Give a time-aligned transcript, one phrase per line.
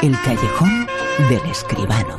[0.00, 0.86] El callejón
[1.28, 2.18] del escribano.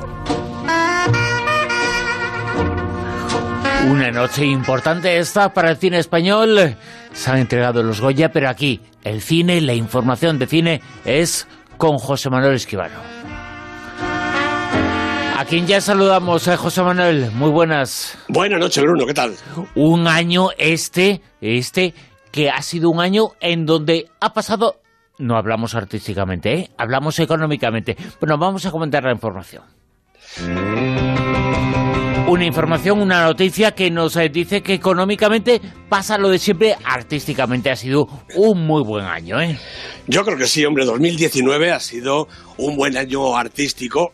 [3.89, 6.75] Una noche importante esta para el cine español.
[7.13, 11.47] Se han entregado los Goya, pero aquí el cine, la información de cine es
[11.77, 12.99] con José Manuel Escribano.
[15.37, 17.31] A quien ya saludamos, a eh, José Manuel.
[17.31, 18.17] Muy buenas.
[18.27, 19.05] Buenas noches, Bruno.
[19.05, 19.35] ¿Qué tal?
[19.75, 21.93] Un año este, este,
[22.33, 24.78] que ha sido un año en donde ha pasado
[25.19, 26.69] no hablamos artísticamente, ¿eh?
[26.77, 27.95] hablamos económicamente.
[28.19, 29.63] Bueno, vamos a comentar la información.
[32.27, 35.59] Una información, una noticia que nos eh, dice que económicamente
[35.89, 39.41] pasa lo de siempre, artísticamente ha sido un muy buen año.
[39.41, 39.57] ¿eh?
[40.07, 44.11] Yo creo que sí, hombre, 2019 ha sido un buen año artístico.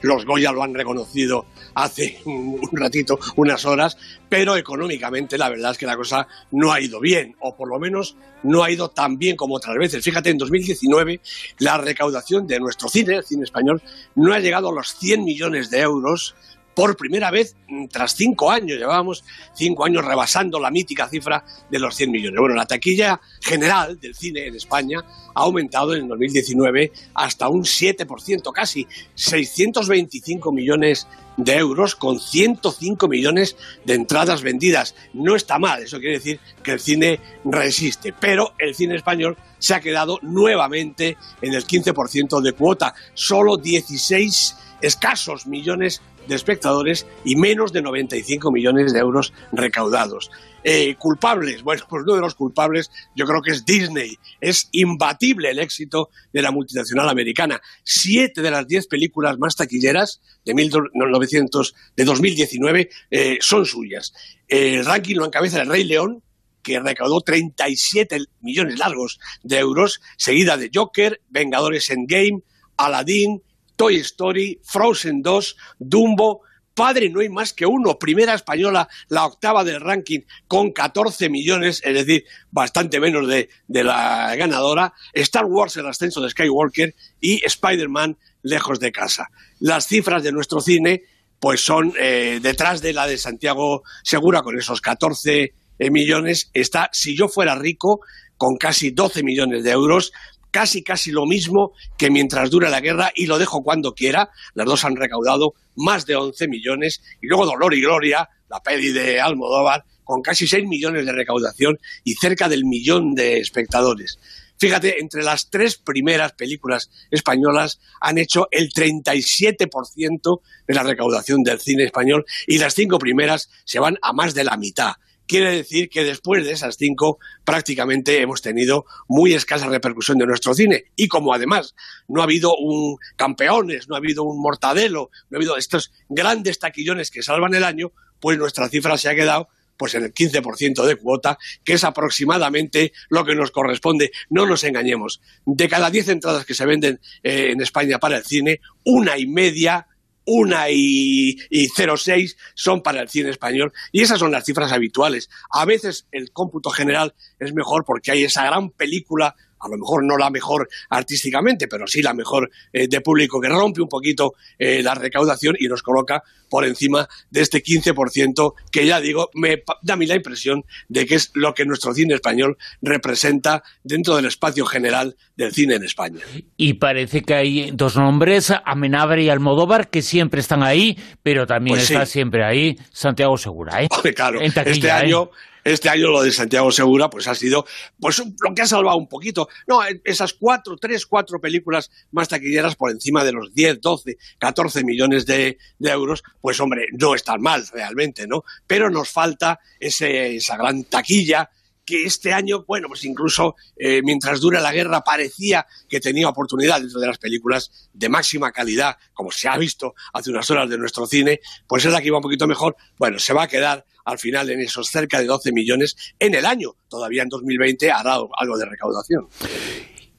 [0.00, 1.44] Los Goya lo han reconocido
[1.74, 3.96] hace un ratito, unas horas,
[4.28, 7.78] pero económicamente la verdad es que la cosa no ha ido bien, o por lo
[7.78, 10.04] menos no ha ido tan bien como otras veces.
[10.04, 11.20] Fíjate, en 2019
[11.58, 13.82] la recaudación de nuestro cine, el cine español,
[14.14, 16.34] no ha llegado a los 100 millones de euros
[16.74, 18.78] por primera vez mm, tras cinco años.
[18.78, 22.40] Llevábamos cinco años rebasando la mítica cifra de los 100 millones.
[22.40, 25.00] Bueno, la taquilla general del cine en España
[25.34, 31.06] ha aumentado en el 2019 hasta un 7%, casi 625 millones
[31.36, 34.94] de euros con 105 millones de entradas vendidas.
[35.14, 39.74] No está mal, eso quiere decir que el cine resiste, pero el cine español se
[39.74, 47.36] ha quedado nuevamente en el 15% de cuota, solo 16 escasos millones de espectadores y
[47.36, 50.30] menos de 95 millones de euros recaudados.
[50.64, 54.16] Eh, culpables, bueno, pues uno de los culpables yo creo que es Disney.
[54.40, 57.60] Es imbatible el éxito de la multinacional americana.
[57.82, 64.12] Siete de las diez películas más taquilleras de, 1900, de 2019 eh, son suyas.
[64.46, 66.22] El ranking lo encabeza el Rey León,
[66.62, 72.42] que recaudó 37 millones largos de euros, seguida de Joker, Vengadores Endgame,
[72.76, 73.42] Aladdin,
[73.82, 79.64] Toy Story, Frozen 2, Dumbo, Padre no hay más que uno, primera española, la octava
[79.64, 85.88] del ranking, con 14 millones, es decir, bastante menos de, la ganadora, Star Wars, el
[85.88, 89.30] ascenso de Skywalker y Spider-Man, lejos de casa.
[89.58, 91.02] Las cifras de nuestro cine,
[91.40, 96.88] pues son eh, detrás de la de Santiago Segura, con esos 14 eh, millones, está
[96.92, 97.98] Si yo fuera rico,
[98.36, 100.12] con casi 12 millones de euros,
[100.52, 104.30] casi casi lo mismo que mientras dura la guerra y lo dejo cuando quiera.
[104.54, 108.92] Las dos han recaudado más de 11 millones y luego Dolor y Gloria, la peli
[108.92, 114.18] de Almodóvar, con casi 6 millones de recaudación y cerca del millón de espectadores.
[114.58, 121.58] Fíjate, entre las tres primeras películas españolas han hecho el 37% de la recaudación del
[121.58, 124.92] cine español y las cinco primeras se van a más de la mitad
[125.26, 130.54] quiere decir que después de esas cinco prácticamente hemos tenido muy escasa repercusión de nuestro
[130.54, 130.84] cine.
[130.96, 131.74] Y como además
[132.08, 136.58] no ha habido un campeones, no ha habido un mortadelo, no ha habido estos grandes
[136.58, 140.84] taquillones que salvan el año, pues nuestra cifra se ha quedado pues en el 15%
[140.84, 144.12] de cuota, que es aproximadamente lo que nos corresponde.
[144.30, 145.20] No nos engañemos.
[145.44, 149.26] De cada 10 entradas que se venden eh, en España para el cine, una y
[149.26, 149.88] media
[150.24, 155.30] una y, y 0,6 son para el cine español y esas son las cifras habituales.
[155.50, 160.04] A veces el cómputo general es mejor porque hay esa gran película a lo mejor
[160.04, 164.34] no la mejor artísticamente, pero sí la mejor eh, de público, que rompe un poquito
[164.58, 169.62] eh, la recaudación y nos coloca por encima de este 15%, que ya digo, me
[169.82, 174.16] da a mí la impresión de que es lo que nuestro cine español representa dentro
[174.16, 176.20] del espacio general del cine en España.
[176.58, 181.76] Y parece que hay dos nombres, Amenabre y Almodóvar, que siempre están ahí, pero también
[181.78, 183.82] pues está siempre ahí Santiago Segura.
[183.82, 183.88] ¿eh?
[184.14, 185.30] claro, este año
[185.64, 187.66] este año lo de Santiago Segura pues ha sido
[187.98, 189.48] pues lo que ha salvado un poquito.
[189.66, 194.84] No, esas cuatro, tres, cuatro películas más taquilleras por encima de los 10, 12, 14
[194.84, 198.44] millones de, euros, pues hombre, no están mal realmente, ¿no?
[198.66, 201.50] Pero nos falta ese, esa gran taquilla
[201.84, 206.80] que este año, bueno, pues incluso eh, mientras dura la guerra parecía que tenía oportunidad
[206.80, 210.78] dentro de las películas de máxima calidad, como se ha visto hace unas horas de
[210.78, 212.76] nuestro cine, pues es la que iba un poquito mejor.
[212.98, 216.46] Bueno, se va a quedar al final en esos cerca de 12 millones en el
[216.46, 216.74] año.
[216.88, 219.28] Todavía en 2020 hará algo de recaudación.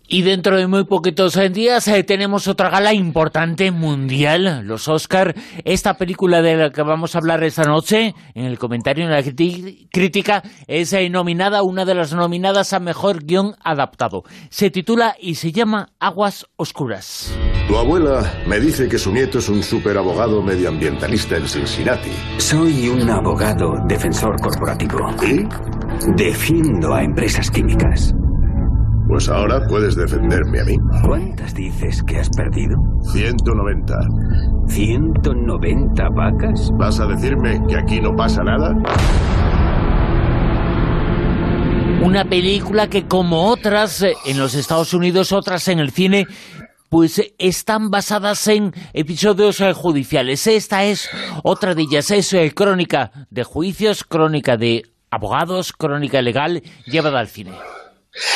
[0.08, 5.34] Y dentro de muy poquitos días eh, tenemos otra gala importante mundial, los Oscar.
[5.64, 9.24] Esta película de la que vamos a hablar esta noche, en el comentario, en la
[9.24, 14.24] crítica, es eh, nominada, una de las nominadas a Mejor Guión Adaptado.
[14.50, 17.34] Se titula y se llama Aguas Oscuras.
[17.68, 22.12] Tu abuela me dice que su nieto es un superabogado medioambientalista en Cincinnati.
[22.38, 25.00] Soy un abogado defensor corporativo.
[25.24, 25.48] ¿Y?
[26.18, 28.14] Defiendo a empresas químicas.
[29.08, 30.76] Pues ahora puedes defenderme a mí.
[31.06, 32.76] ¿Cuántas dices que has perdido?
[33.12, 33.96] 190.
[34.68, 36.70] ¿190 vacas?
[36.80, 38.74] ¿Vas a decirme que aquí no pasa nada?
[42.02, 46.26] Una película que como otras eh, en los Estados Unidos, otras en el cine,
[46.90, 50.48] pues eh, están basadas en episodios eh, judiciales.
[50.48, 51.10] Esta es
[51.44, 57.52] otra de ellas, es crónica de juicios, crónica de abogados, crónica legal llevada al cine.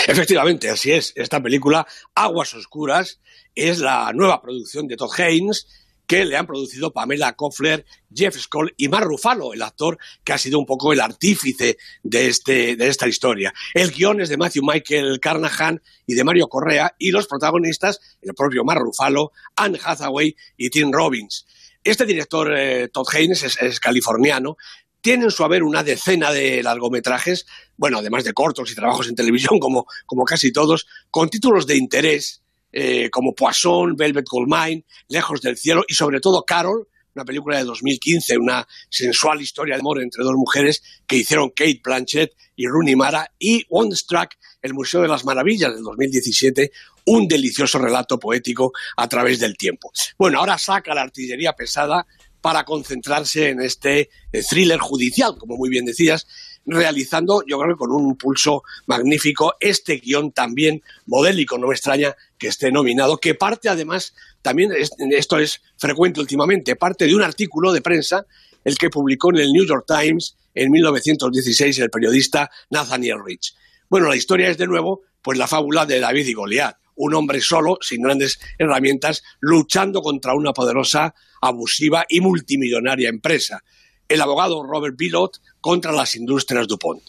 [0.07, 1.13] Efectivamente, así es.
[1.15, 3.19] Esta película, Aguas Oscuras,
[3.55, 5.67] es la nueva producción de Todd Haynes
[6.07, 10.37] que le han producido Pamela Koffler, Jeff Skoll y Mark Ruffalo, el actor que ha
[10.37, 13.53] sido un poco el artífice de, este, de esta historia.
[13.73, 18.33] El guion es de Matthew Michael Carnahan y de Mario Correa y los protagonistas, el
[18.33, 21.45] propio Mark Ruffalo, Anne Hathaway y Tim Robbins.
[21.83, 24.57] Este director, eh, Todd Haynes, es, californiano,
[25.01, 27.45] tiene en su haber una decena de largometrajes,
[27.77, 31.77] bueno, además de cortos y trabajos en televisión, como, como casi todos, con títulos de
[31.77, 32.41] interés
[32.71, 37.63] eh, como Poisson, Velvet Goldmine, Lejos del Cielo y sobre todo Carol, una película de
[37.63, 42.95] 2015, una sensual historia de amor entre dos mujeres que hicieron Kate Blanchett y Rooney
[42.95, 46.71] Mara, y Wonderstruck, el Museo de las Maravillas del 2017,
[47.05, 49.91] un delicioso relato poético a través del tiempo.
[50.17, 52.05] Bueno, ahora saca la artillería pesada
[52.47, 56.25] para concentrarse en este eh, thriller judicial, como muy bien decías,
[56.65, 62.15] realizando, yo creo que con un pulso magnífico, este guion también modélico, no me extraña
[62.37, 67.73] que esté nominado, que parte además, también esto es frecuente últimamente, parte de un artículo
[67.73, 68.25] de prensa,
[68.63, 73.55] el que publicó en el New York Times en 1916 el periodista Nathaniel Rich.
[73.89, 77.41] Bueno, la historia es de nuevo, pues la fábula de David y Goliat, un hombre
[77.41, 83.63] solo, sin grandes herramientas, luchando contra una poderosa, abusiva y multimillonaria empresa
[84.07, 87.01] el abogado Robert Billot contra las industrias DuPont.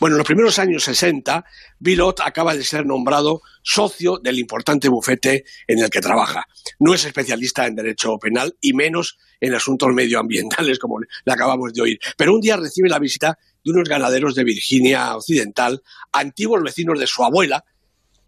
[0.00, 1.44] Bueno, en los primeros años 60,
[1.78, 6.46] Billot acaba de ser nombrado socio del importante bufete en el que trabaja.
[6.78, 11.82] No es especialista en derecho penal y menos en asuntos medioambientales, como le acabamos de
[11.82, 11.98] oír.
[12.16, 15.82] Pero un día recibe la visita de unos ganaderos de Virginia Occidental,
[16.12, 17.64] antiguos vecinos de su abuela,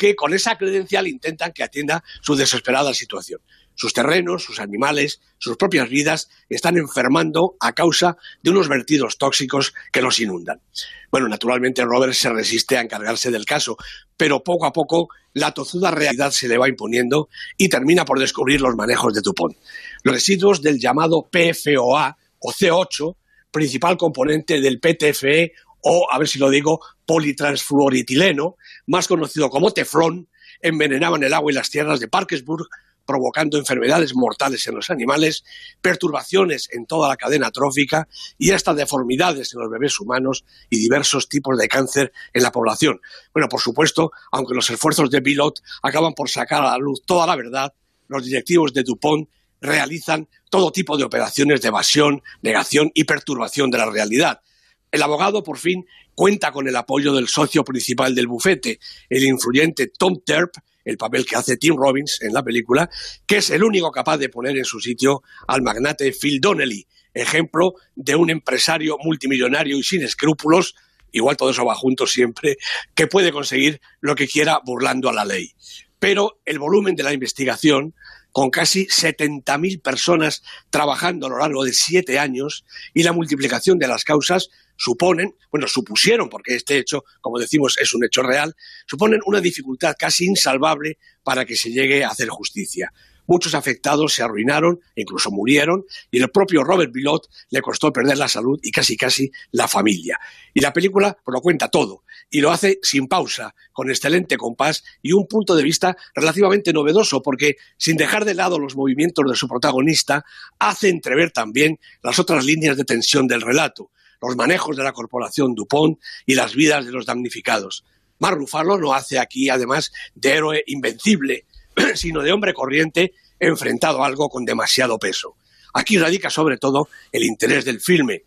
[0.01, 3.43] que con esa credencial intentan que atienda su desesperada situación.
[3.75, 9.75] Sus terrenos, sus animales, sus propias vidas están enfermando a causa de unos vertidos tóxicos
[9.93, 10.63] que los inundan.
[11.11, 13.77] Bueno, naturalmente Robert se resiste a encargarse del caso,
[14.17, 18.63] pero poco a poco la tozuda realidad se le va imponiendo y termina por descubrir
[18.63, 19.55] los manejos de Tupón.
[20.03, 23.17] Los residuos del llamado PFOA o C8,
[23.51, 28.57] principal componente del PTFE o, a ver si lo digo, politransfluoritileno,
[28.87, 30.29] más conocido como teflón,
[30.61, 32.69] envenenaban el agua y las tierras de Parkersburg,
[33.07, 35.43] provocando enfermedades mortales en los animales,
[35.81, 38.07] perturbaciones en toda la cadena trófica
[38.39, 43.01] y hasta deformidades en los bebés humanos y diversos tipos de cáncer en la población.
[43.33, 47.27] Bueno, por supuesto, aunque los esfuerzos de Pilot acaban por sacar a la luz toda
[47.27, 47.75] la verdad,
[48.07, 49.29] los directivos de Dupont
[49.61, 54.41] realizan todo tipo de operaciones de evasión, negación y perturbación de la realidad.
[54.91, 59.87] El abogado, por fin, cuenta con el apoyo del socio principal del bufete, el influyente
[59.97, 60.55] Tom Terp,
[60.85, 62.91] el papel que hace Tim Robbins en la película,
[63.27, 67.75] que es el único capaz de poner en su sitio al magnate Phil Donnelly, ejemplo
[67.95, 70.75] de un empresario multimillonario y sin escrúpulos,
[71.13, 72.57] igual todo eso va junto siempre,
[72.95, 75.53] que puede conseguir lo que quiera burlando a la ley.
[75.99, 77.95] Pero el volumen de la investigación,
[78.33, 83.89] con casi 70.000 personas trabajando a lo largo de siete años y la multiplicación de
[83.89, 84.49] las causas,
[84.81, 88.57] suponen, bueno, supusieron, porque este hecho, como decimos, es un hecho real,
[88.87, 92.91] suponen una dificultad casi insalvable para que se llegue a hacer justicia.
[93.27, 98.27] Muchos afectados se arruinaron, incluso murieron, y el propio Robert Bilot le costó perder la
[98.27, 100.19] salud y casi casi la familia.
[100.55, 105.13] Y la película lo cuenta todo, y lo hace sin pausa, con excelente compás y
[105.13, 109.47] un punto de vista relativamente novedoso, porque sin dejar de lado los movimientos de su
[109.47, 110.25] protagonista,
[110.59, 115.55] hace entrever también las otras líneas de tensión del relato los manejos de la corporación
[115.55, 117.85] Dupont y las vidas de los damnificados.
[118.19, 121.47] Mar Rufalo no hace aquí, además, de héroe invencible,
[121.95, 125.37] sino de hombre corriente enfrentado a algo con demasiado peso.
[125.73, 128.25] Aquí radica sobre todo el interés del filme.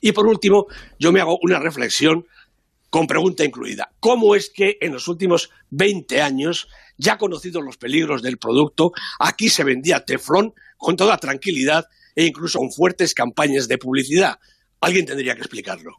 [0.00, 0.66] Y por último,
[0.98, 2.26] yo me hago una reflexión
[2.88, 3.92] con pregunta incluida.
[4.00, 9.48] ¿Cómo es que en los últimos 20 años, ya conocidos los peligros del producto, aquí
[9.48, 11.86] se vendía teflón con toda tranquilidad
[12.16, 14.38] e incluso con fuertes campañas de publicidad?
[14.80, 15.96] Alguien tendría que explicarlo.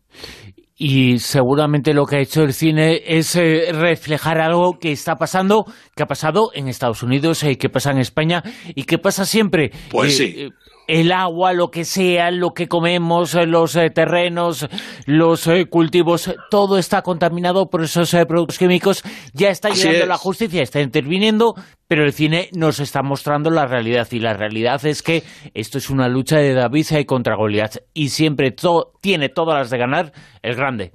[0.76, 5.66] Y seguramente lo que ha hecho el cine es eh, reflejar algo que está pasando,
[5.96, 8.42] que ha pasado en Estados Unidos, y eh, que pasa en España
[8.74, 9.70] y que pasa siempre.
[9.92, 10.50] Pues sí.
[10.88, 14.68] El agua, lo que sea, lo que comemos, eh, los eh, terrenos,
[15.06, 19.04] los eh, cultivos, todo está contaminado por esos productos químicos.
[19.34, 21.56] Ya está llegando la justicia, está interviniendo,
[21.88, 24.08] pero el cine nos está mostrando la realidad.
[24.12, 25.24] Y la realidad es que
[25.54, 27.78] esto es una lucha de David contra Goliat.
[27.94, 28.54] Y siempre
[29.02, 30.12] tiene todas las de ganar
[30.42, 30.92] el grande.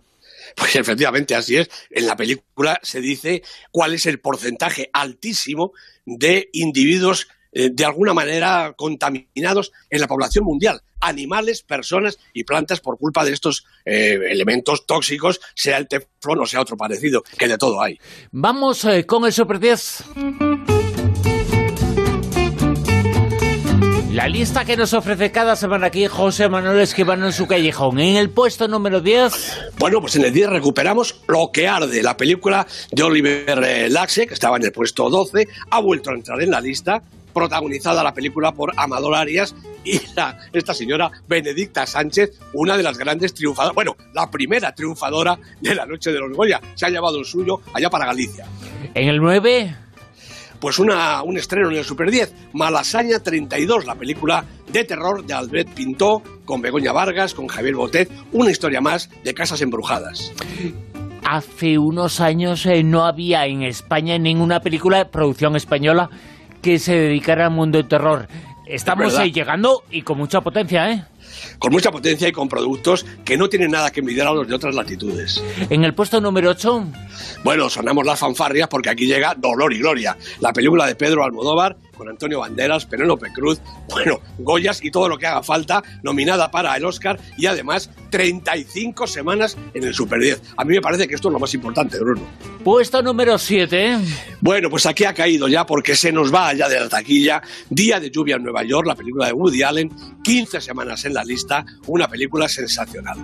[0.54, 1.68] Pues efectivamente, así es.
[1.90, 5.72] En la película se dice cuál es el porcentaje altísimo
[6.04, 10.82] de individuos eh, de alguna manera contaminados en la población mundial.
[11.00, 16.44] Animales, personas y plantas por culpa de estos eh, elementos tóxicos, sea el teflón o
[16.44, 17.98] sea otro parecido, que de todo hay.
[18.30, 20.04] Vamos eh, con el Super 10.
[24.12, 27.98] La lista que nos ofrece cada semana aquí José Manuel Esquivano en su callejón.
[28.00, 29.72] En el puesto número 10.
[29.78, 34.34] Bueno, pues en el 10 recuperamos Lo que arde, la película de Oliver Laxe, que
[34.34, 37.02] estaba en el puesto 12, ha vuelto a entrar en la lista,
[37.36, 40.00] protagonizada la película por Amador Arias y
[40.54, 45.84] esta señora Benedicta Sánchez, una de las grandes triunfadoras, bueno, la primera triunfadora de la
[45.84, 46.62] Noche de los Goya.
[46.74, 48.46] Se ha llevado el suyo allá para Galicia.
[48.94, 49.76] En el 9
[50.60, 55.34] pues una, un estreno en el Super 10, Malasaña 32, la película de terror de
[55.34, 60.32] Albert Pintó, con Begoña Vargas, con Javier Botet, una historia más de casas embrujadas.
[61.22, 66.08] Hace unos años eh, no había en España ninguna película de producción española
[66.66, 68.26] que se dedicara al mundo del terror.
[68.66, 71.04] Estamos ahí llegando y con mucha potencia, ¿eh?
[71.60, 74.54] Con mucha potencia y con productos que no tienen nada que envidiar a los de
[74.56, 75.40] otras latitudes.
[75.70, 76.84] En el puesto número 8.
[77.44, 81.76] Bueno, sonamos las fanfarrias porque aquí llega Dolor y Gloria, la película de Pedro Almodóvar
[81.96, 86.76] con Antonio Banderas, Penélope Cruz, bueno, Goyas y todo lo que haga falta, nominada para
[86.76, 90.42] el Oscar y además 35 semanas en el Super 10.
[90.56, 92.22] A mí me parece que esto es lo más importante, Bruno.
[92.64, 93.98] Puesto número 7.
[94.40, 97.42] Bueno, pues aquí ha caído ya porque se nos va allá de la taquilla.
[97.70, 99.90] Día de lluvia en Nueva York, la película de Woody Allen,
[100.22, 103.16] 15 semanas en la lista, una película sensacional.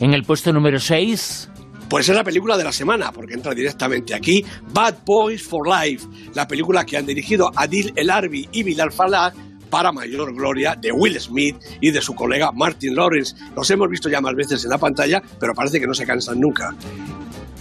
[0.00, 1.48] En el puesto número 6.
[1.88, 6.06] Pues es la película de la semana, porque entra directamente aquí, Bad Boys for Life,
[6.34, 9.32] la película que han dirigido Adil El Arbi y Bilal Falah
[9.70, 13.36] para mayor gloria de Will Smith y de su colega Martin Lawrence.
[13.56, 16.40] Los hemos visto ya más veces en la pantalla, pero parece que no se cansan
[16.40, 16.74] nunca.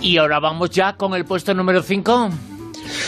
[0.01, 2.29] Y ahora vamos ya con el puesto número 5.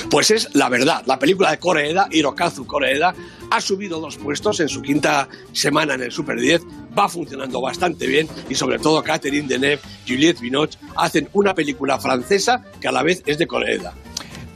[0.09, 3.13] Pues es la verdad, la película de Koreeda, Hirokazu Koreeda,
[3.51, 6.61] ha subido dos puestos en su quinta semana en el Super 10,
[6.97, 12.63] va funcionando bastante bien y sobre todo Catherine Deneuve, Juliette Binoche hacen una película francesa
[12.79, 13.93] que a la vez es de Koreeda.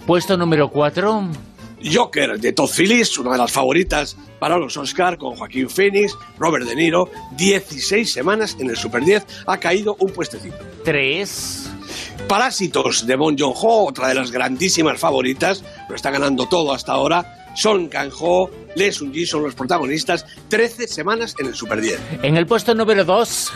[0.06, 1.30] Puesto número 4.
[1.92, 6.66] Joker de Todd Phillips, una de las favoritas para los Oscar, con Joaquín Phoenix, Robert
[6.66, 10.58] De Niro, 16 semanas en el Super 10, ha caído un puestecito.
[10.86, 11.70] 3.
[12.28, 17.43] Parásitos de Bon Joon-ho, otra de las grandísimas favoritas, lo está ganando todo hasta ahora.
[17.56, 22.00] Son Kang-ho, Lee Sun-ji son los protagonistas, 13 semanas en el Super 10.
[22.24, 23.52] En el puesto número 2.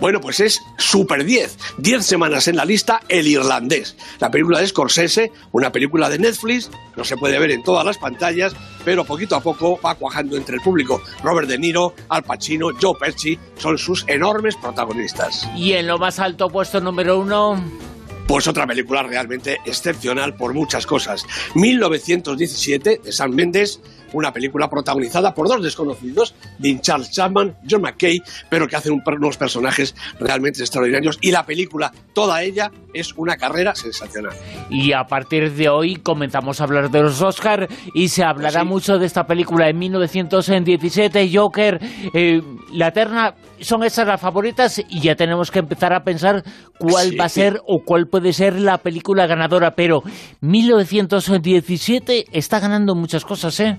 [0.00, 1.56] Bueno, pues es Super 10.
[1.78, 3.96] 10 semanas en la lista, El Irlandés.
[4.18, 7.98] La película de Scorsese, una película de Netflix, no se puede ver en todas las
[7.98, 8.52] pantallas,
[8.84, 11.00] pero poquito a poco va cuajando entre el público.
[11.22, 15.48] Robert De Niro, Al Pacino, Joe Pesci son sus enormes protagonistas.
[15.56, 17.92] Y en lo más alto puesto número 1...
[18.26, 21.26] Pues otra película realmente excepcional por muchas cosas.
[21.54, 23.80] 1917 de Sam Mendes,
[24.12, 29.36] una película protagonizada por dos desconocidos, Dean Charles Chapman, John McKay, pero que hacen unos
[29.36, 34.34] personajes realmente extraordinarios y la película, toda ella, es una carrera sensacional.
[34.70, 38.98] Y a partir de hoy comenzamos a hablar de los Oscar y se hablará mucho
[38.98, 41.80] de esta película de 1917, Joker,
[42.14, 46.42] eh, La Eterna, son esas las favoritas y ya tenemos que empezar a pensar
[46.78, 50.02] cuál va a ser o cuál puede ser la película ganadora, pero
[50.40, 53.78] 1917 está ganando muchas cosas, ¿eh?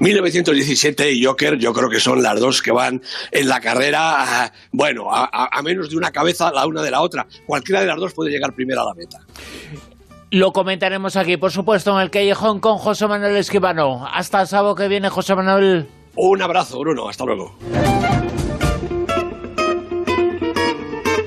[0.00, 5.08] 1917 y Joker, yo creo que son las dos que van en la carrera, bueno,
[5.10, 7.26] a, menos de una cabeza la una de la otra.
[7.46, 9.18] Cualquiera de las dos puede llegar primero a la meta.
[10.30, 14.06] Lo comentaremos aquí, por supuesto, en el Callejón con José Manuel Esquivano.
[14.06, 15.86] Hasta el sábado que viene, José Manuel.
[16.16, 17.08] Un abrazo, Bruno.
[17.08, 17.56] Hasta luego.